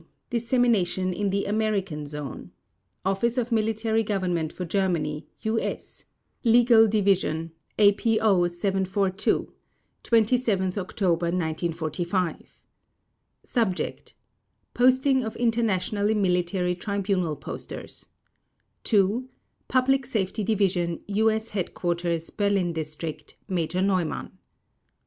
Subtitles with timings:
[0.31, 2.49] Dissemination in the American Zone
[3.05, 6.05] OFFICE OF MILITARY GOVERNMENT FOR GERMANY (U.S.)
[6.43, 9.53] Legal Division APO 742
[10.01, 12.57] 27 October 1945
[13.43, 14.15] SUBJECT:
[14.73, 18.07] Posting of International Military Tribunal Posters.
[18.83, 19.29] TO:
[19.67, 21.49] Public Safety Division, U.S.
[21.49, 24.31] Headquarters, Berlin District (Major Neumann).